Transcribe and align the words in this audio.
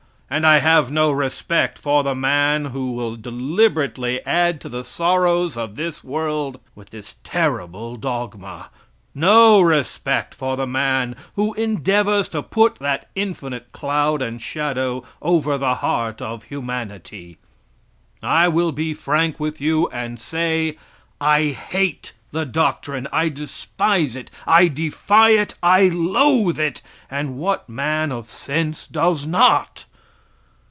And 0.33 0.47
I 0.47 0.59
have 0.59 0.89
no 0.93 1.11
respect 1.11 1.77
for 1.77 2.03
the 2.03 2.15
man 2.15 2.63
who 2.67 2.93
will 2.93 3.17
deliberately 3.17 4.25
add 4.25 4.61
to 4.61 4.69
the 4.69 4.85
sorrows 4.85 5.57
of 5.57 5.75
this 5.75 6.05
world 6.05 6.61
with 6.73 6.91
this 6.91 7.17
terrible 7.21 7.97
dogma; 7.97 8.69
no 9.13 9.59
respect 9.59 10.33
for 10.33 10.55
the 10.55 10.65
man 10.65 11.17
who 11.35 11.53
endeavors 11.55 12.29
to 12.29 12.41
put 12.41 12.75
that 12.79 13.09
infinite 13.13 13.73
cloud 13.73 14.21
and 14.21 14.41
shadow 14.41 15.03
over 15.21 15.57
the 15.57 15.75
heart 15.75 16.21
of 16.21 16.43
humanity. 16.43 17.37
I 18.23 18.47
will 18.47 18.71
be 18.71 18.93
frank 18.93 19.37
with 19.37 19.59
you 19.59 19.89
and 19.89 20.17
say, 20.17 20.77
I 21.19 21.47
hate 21.47 22.13
the 22.31 22.45
doctrine; 22.45 23.05
I 23.11 23.27
despise 23.27 24.15
it, 24.15 24.31
I 24.47 24.69
defy 24.69 25.31
it; 25.31 25.55
I 25.61 25.89
loathe 25.89 26.57
it 26.57 26.81
and 27.09 27.35
what 27.37 27.67
man 27.67 28.13
of 28.13 28.29
sense 28.29 28.87
does 28.87 29.25
not. 29.27 29.83